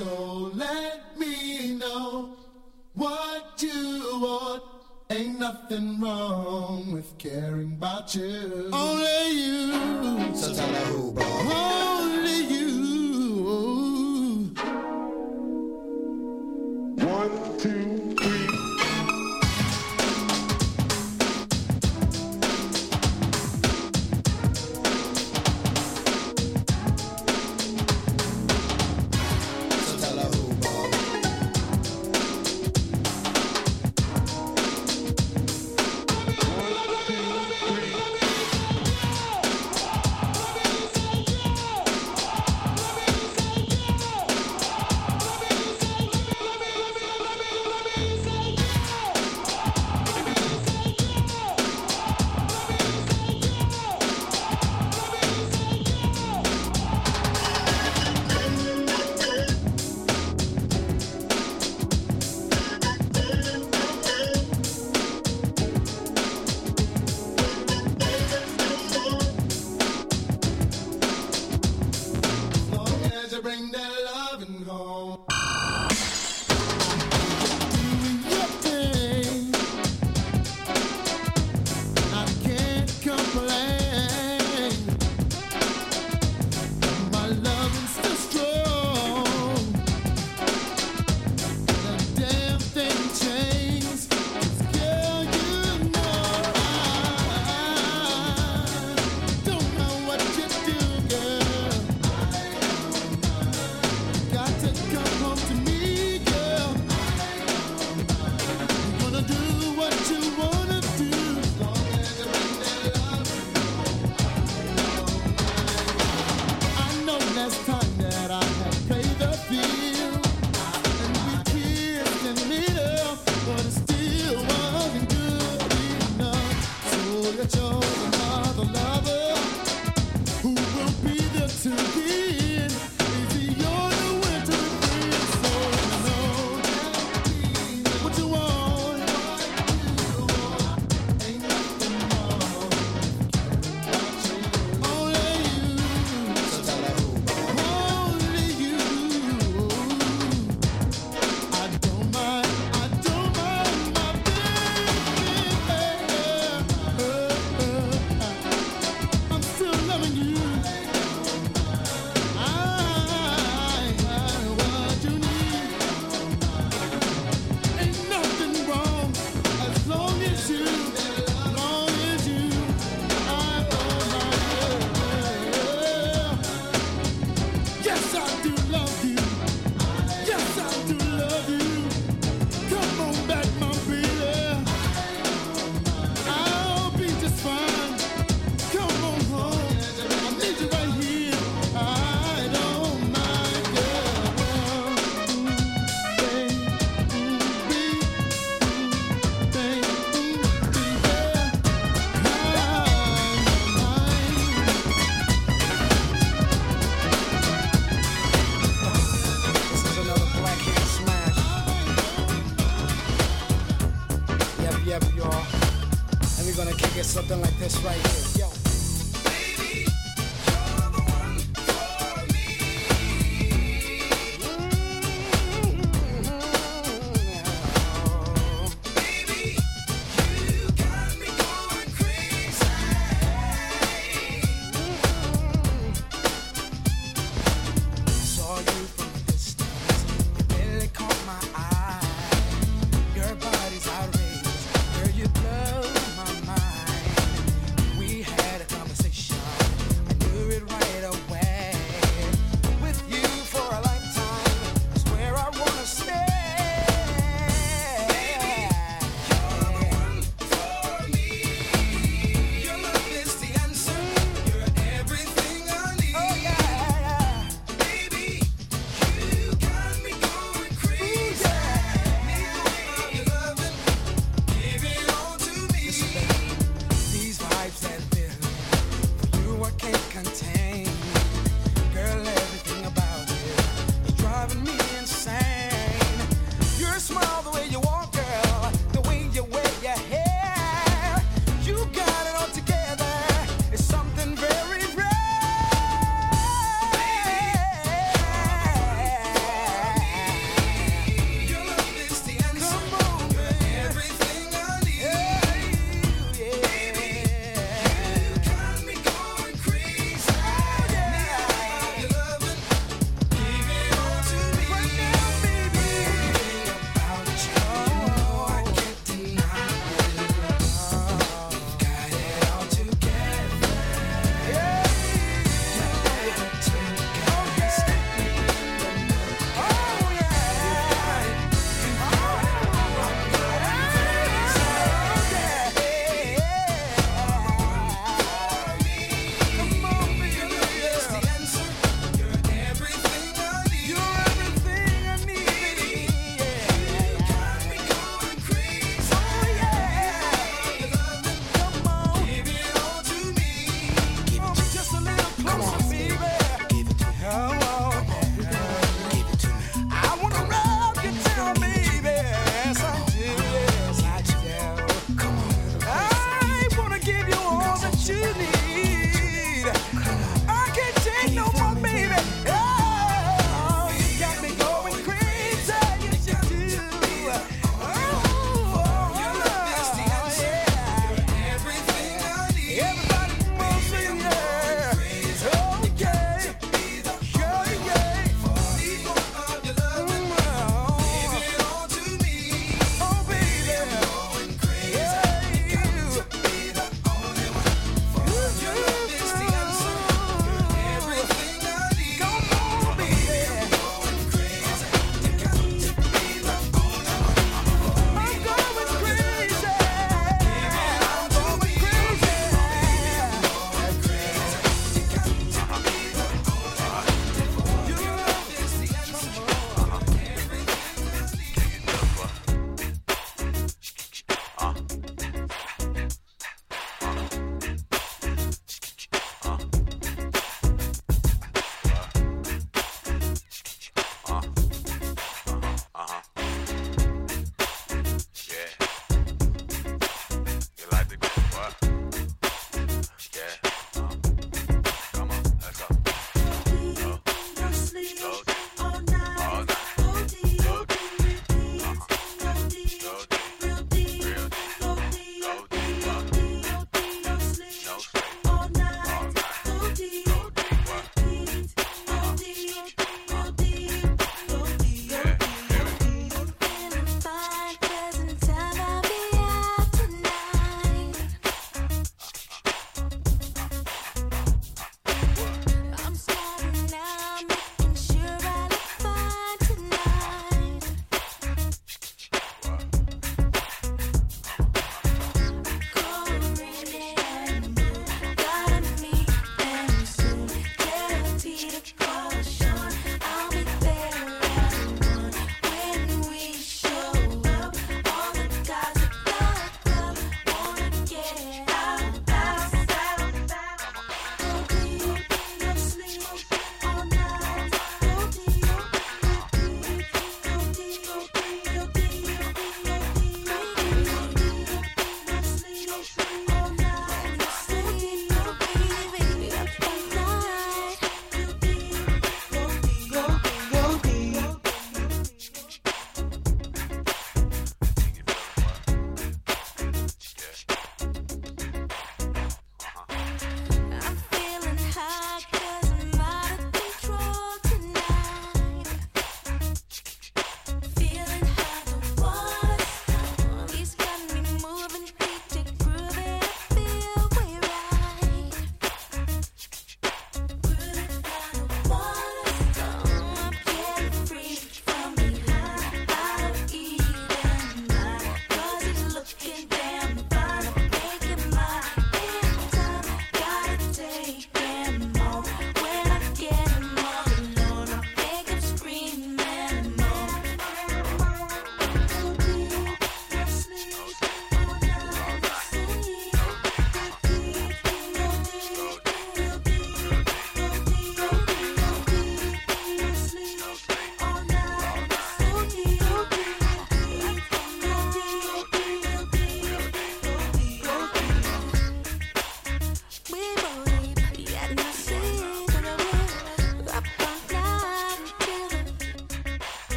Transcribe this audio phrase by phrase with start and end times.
[0.00, 2.34] So let me know
[2.94, 4.62] what you want.
[5.10, 8.70] Ain't nothing wrong with caring about you.
[8.72, 10.34] Only you.
[10.34, 11.89] So tell her who, boy.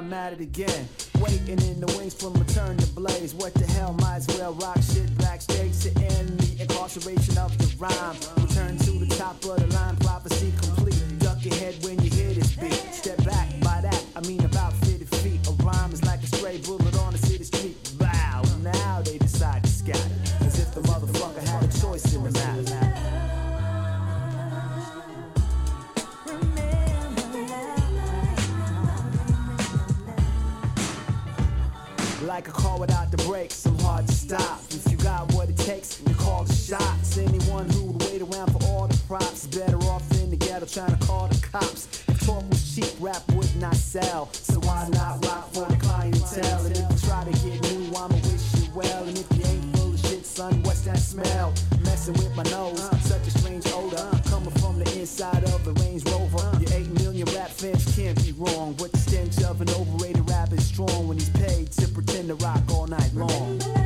[0.00, 0.88] I'm at it again.
[1.18, 3.34] Waiting in the wings from turn to blaze.
[3.34, 7.76] What the hell, might as well rock shit backstage to end the incarceration of the
[7.76, 8.29] rhyme.
[39.50, 41.88] Better off in the ghetto trying to call the cops.
[42.08, 44.28] If talk was cheap, rap would not sell.
[44.32, 46.66] So why not rock for the clientele?
[46.66, 49.04] And if you try to get new, I'ma wish you well.
[49.04, 51.52] And if you ain't full of shit, son, what's that smell?
[51.84, 54.08] Messing with my nose, such a strange odor.
[54.28, 56.58] Coming from the inside of the Range Rover.
[56.60, 58.74] Your 8 million rap fans can't be wrong.
[58.78, 62.34] But the stench of an overrated rap is strong when he's paid to pretend to
[62.36, 63.79] rock all night long.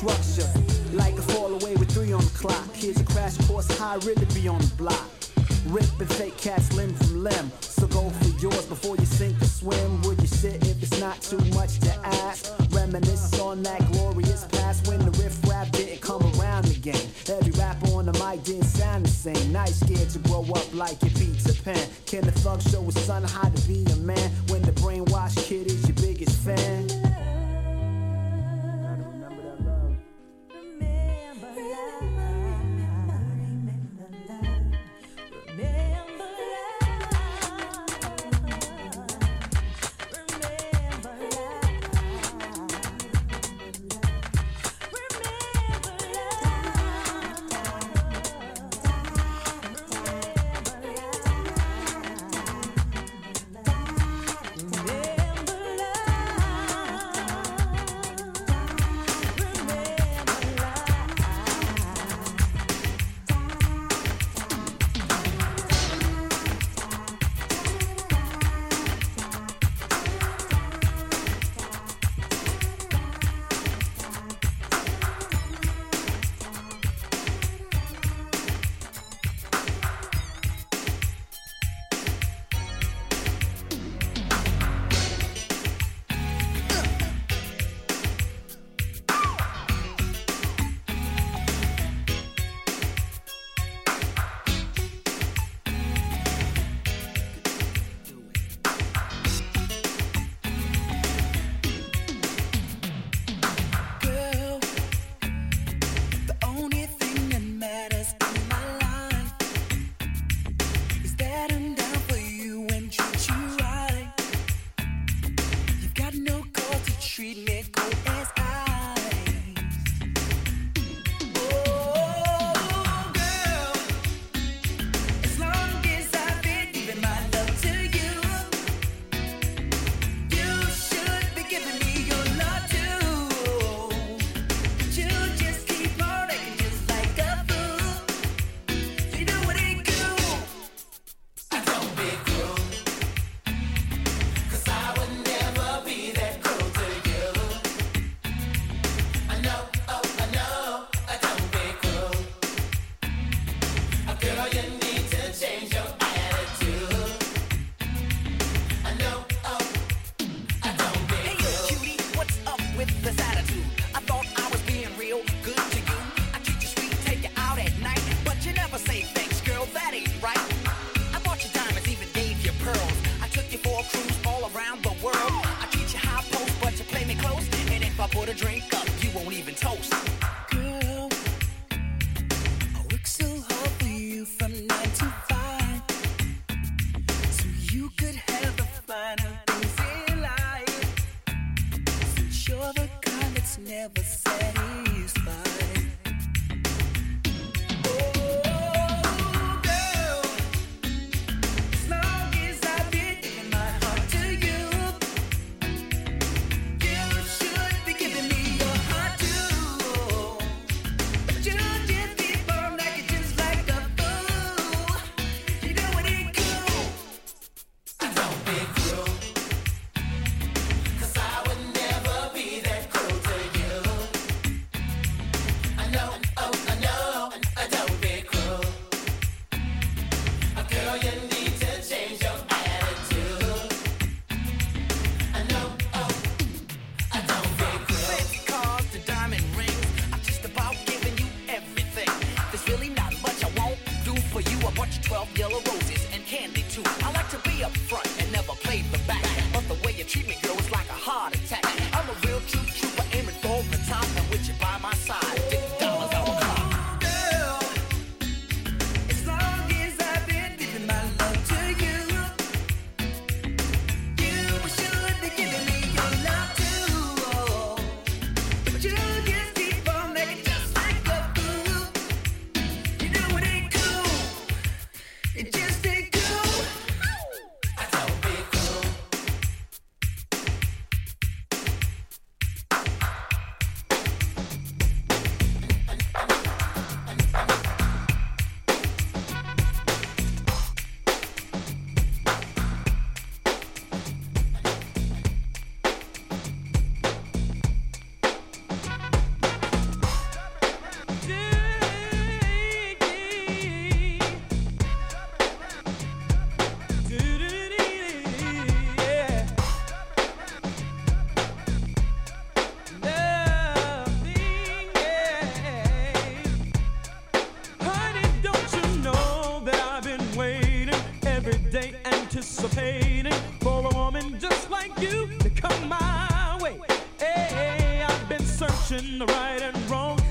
[0.00, 0.48] Structure.
[0.92, 2.74] Like a fall away with three on the clock.
[2.74, 5.06] Here's a crash course, I really be on the block.
[5.66, 7.52] Ripping fake cats limb from limb.
[7.60, 10.00] So go for yours before you sink or swim.
[10.02, 12.50] Would you sit if it's not too much to ask?
[12.70, 17.06] Reminisce on that glorious past when the riff rap didn't come around again.
[17.28, 19.52] Every rapper on the mic didn't sound the same.
[19.52, 21.86] You're scared to grow up like your Peter Pan.
[22.06, 25.09] Can the thug show his son how to be a man when the brainwashed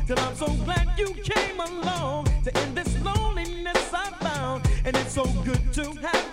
[0.10, 4.66] Till I'm so glad you came along to end this loneliness I found.
[4.84, 6.29] And it's so good to have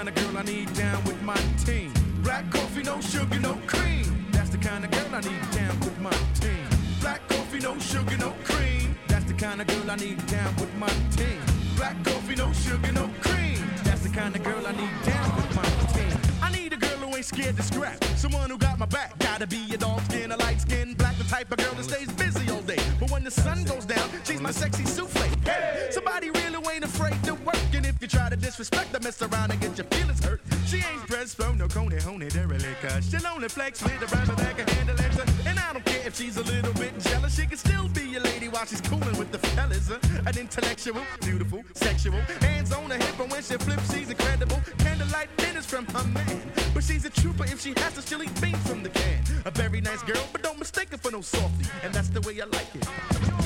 [0.00, 1.36] kind of girl I need down with my
[1.66, 1.92] team.
[2.22, 4.26] Black coffee, no sugar, no cream.
[4.32, 6.64] That's the kind of girl I need down with my team.
[7.02, 8.96] Black coffee, no sugar, no cream.
[9.08, 11.42] That's the kind of girl I need down with my team.
[11.76, 13.58] Black coffee, no sugar, no cream.
[13.84, 16.18] That's the kind of girl I need down with my team.
[16.40, 18.02] I need a girl who ain't scared to scrap.
[18.16, 19.18] Someone who got my back.
[19.18, 22.10] Gotta be a dark skin, a light skin, black, the type of girl that stays
[22.12, 22.80] busy all day.
[22.98, 25.28] But when the sun goes down, she's my sexy souffle.
[25.44, 26.49] Hey, somebody really
[26.80, 27.56] ain't afraid to work.
[27.74, 30.40] And if you try to disrespect her, mess around and get your feelings hurt.
[30.66, 33.04] She ain't pressed for no coney, honey, derelict.
[33.10, 36.16] She'll only flex with a rubber that can handle uh, And I don't care if
[36.16, 37.36] she's a little bit jealous.
[37.36, 39.90] She can still be a lady while she's cooling with the fellas.
[39.90, 42.20] uh, An intellectual, beautiful, sexual.
[42.40, 44.60] Hands on her hip, and when she flips, she's incredible.
[44.78, 46.52] Candlelight dinners from her man.
[46.72, 49.22] But she's a trooper if she has to, she'll eat beans from the can.
[49.44, 51.66] A very nice girl, but don't mistake her for no softy.
[51.82, 53.39] And that's the way I like it.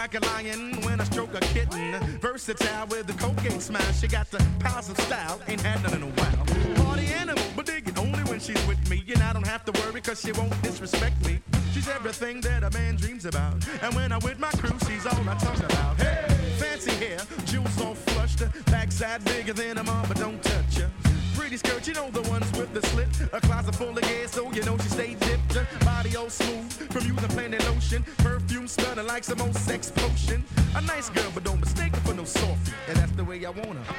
[0.00, 1.92] Like a lion when I stroke a kitten.
[2.22, 3.92] Versatile with the cocaine smile.
[3.92, 5.38] She got the powers of style.
[5.46, 6.86] Ain't had none in a while.
[6.86, 9.04] Party animal, but dig it only when she's with me.
[9.12, 11.42] And I don't have to worry cause she won't disrespect me.
[11.74, 13.56] She's everything that a man dreams about.
[13.82, 16.00] And when I'm with my crew, she's all I talk about.
[16.00, 16.24] Hey,
[16.58, 18.42] fancy hair, jewels all flushed.
[18.72, 21.09] Backside bigger than a mom, but don't touch her.
[21.50, 23.08] Pretty skirt, you know the ones with the slit.
[23.32, 25.84] A closet full of gas, so you know she stay dipped.
[25.84, 28.04] Body all smooth from using plenty lotion.
[28.18, 30.44] Perfume smelling like some old sex potion.
[30.76, 32.72] A nice girl, but don't mistake her for no softie.
[32.86, 33.94] And that's the way I want her.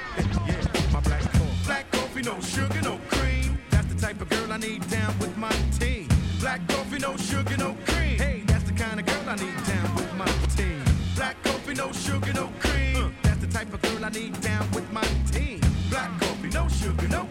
[0.47, 1.65] yeah, my black coffee.
[1.65, 3.59] Black coffee, no sugar, no cream.
[3.69, 6.07] That's the type of girl I need down with my team.
[6.39, 8.17] Black coffee, no sugar, no cream.
[8.17, 10.81] Hey, that's the kind of girl I need down with my team.
[11.17, 12.95] Black coffee, no sugar, no cream.
[12.95, 15.59] Uh, that's the type of girl I need down with my team.
[15.89, 17.27] Black coffee, no sugar, no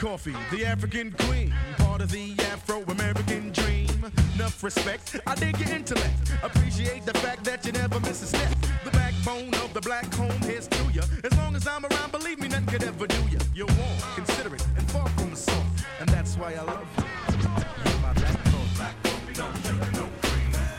[0.00, 3.86] Coffee, the African queen, part of the Afro American dream.
[4.34, 6.32] Enough respect, I dig your intellect.
[6.42, 8.50] Appreciate the fact that you never miss a step.
[8.82, 11.02] The backbone of the black home is to you.
[11.22, 13.38] As long as I'm around, believe me, nothing could ever do you.
[13.54, 15.84] You're warm, considerate, and far from soft.
[16.00, 17.04] And that's why I love you.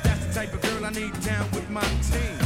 [0.03, 2.40] That's the type of girl I need down with my team.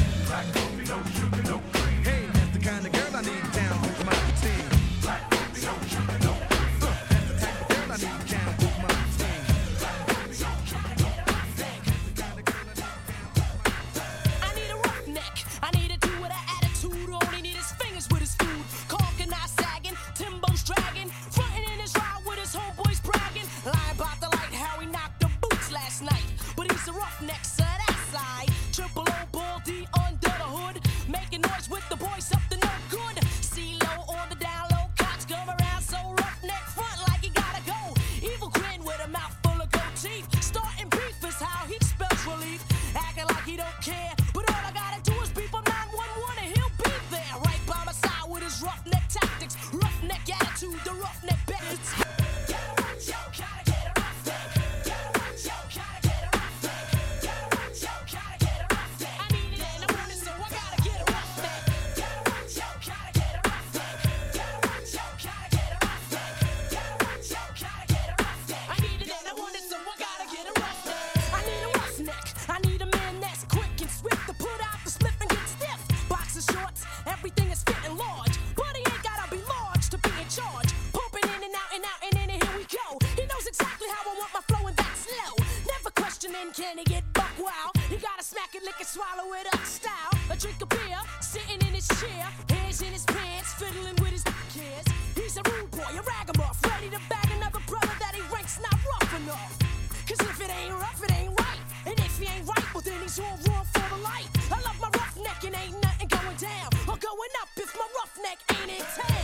[108.22, 109.15] neck, ain't it?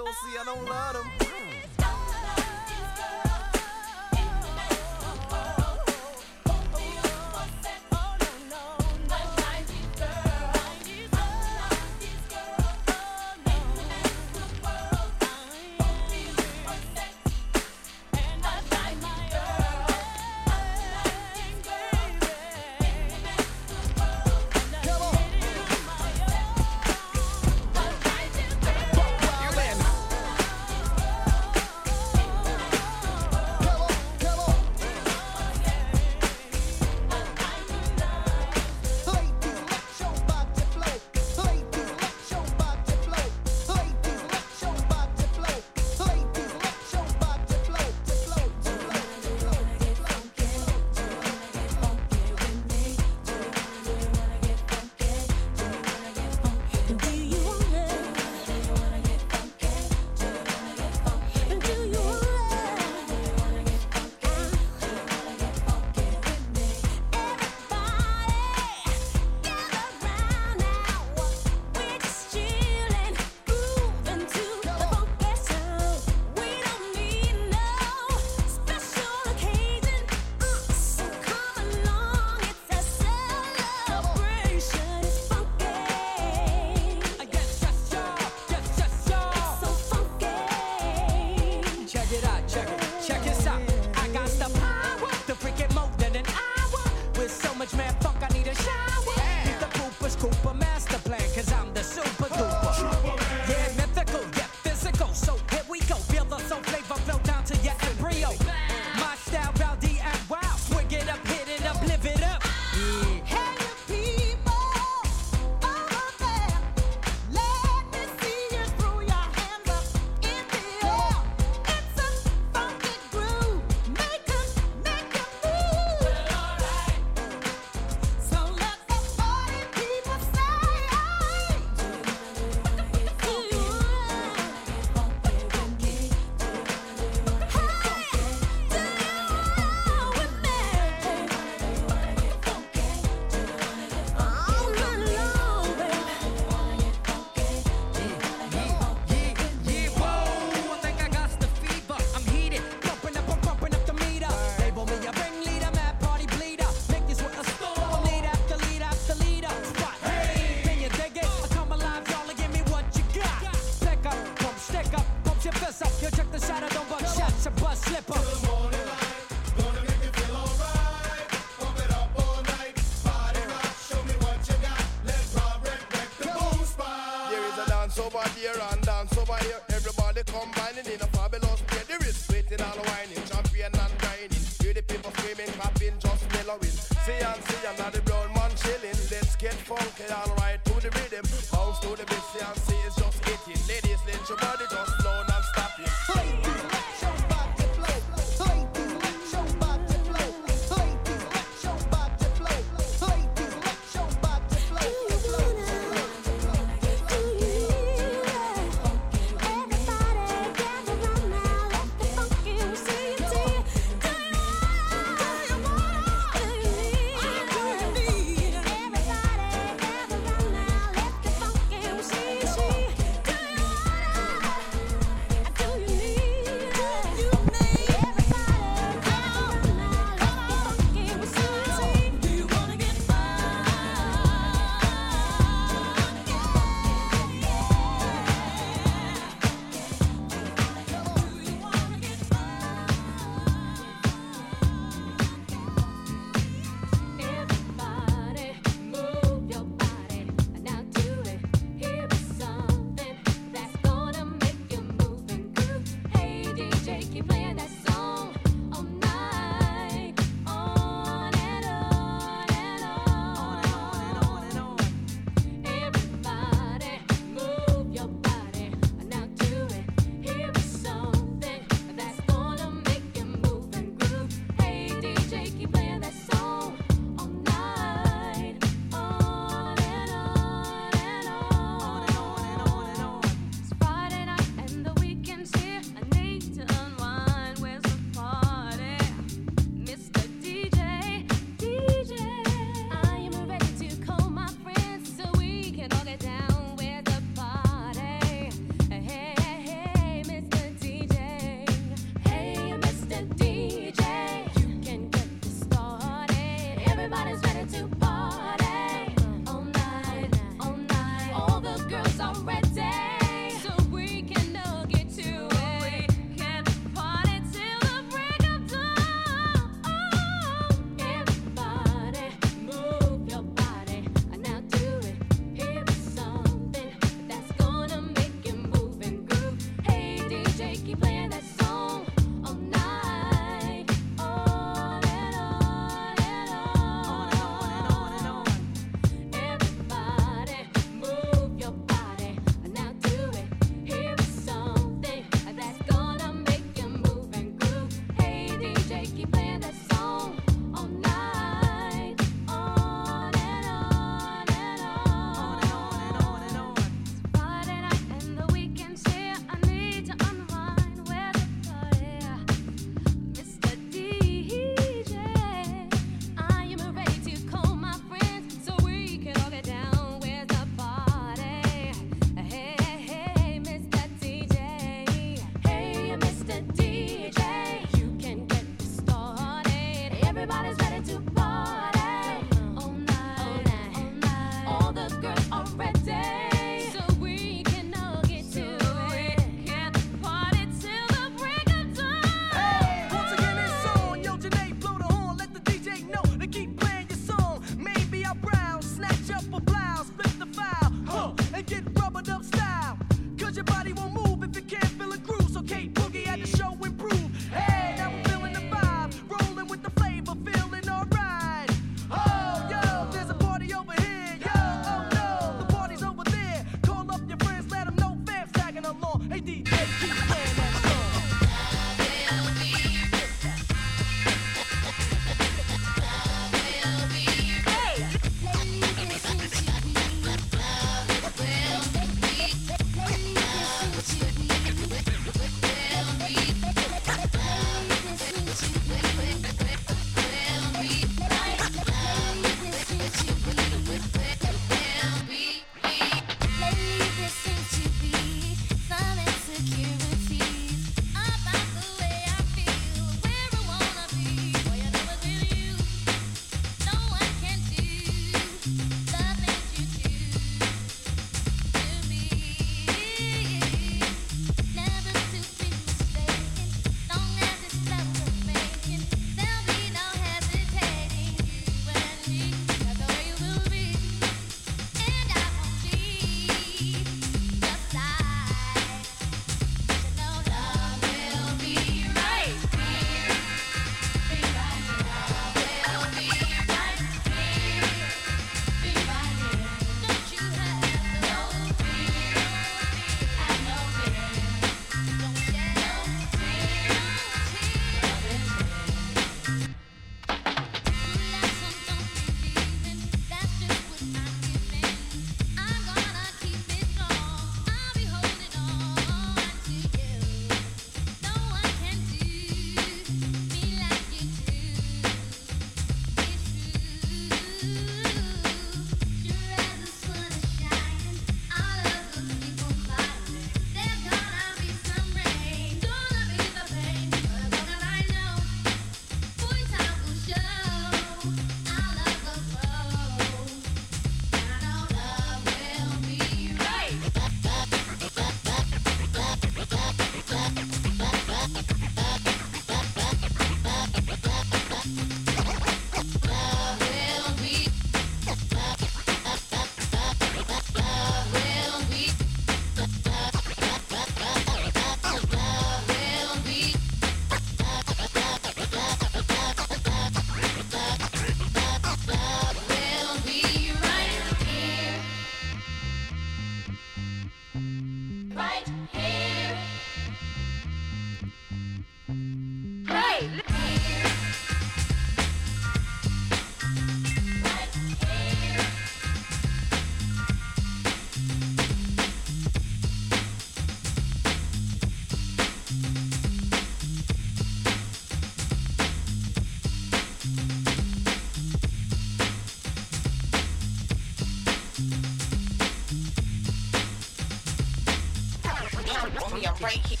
[599.61, 600.00] Hey,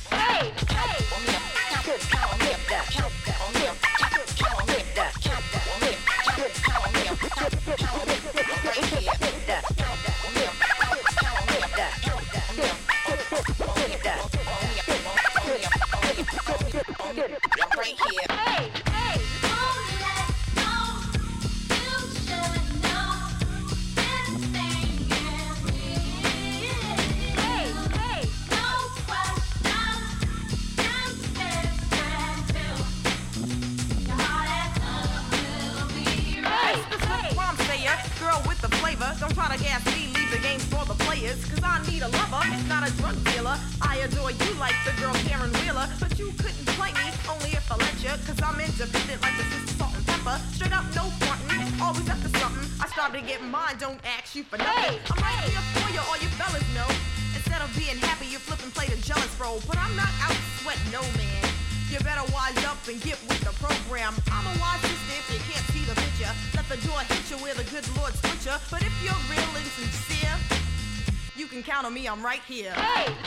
[72.11, 72.73] I'm right here.
[72.73, 73.20] Hey.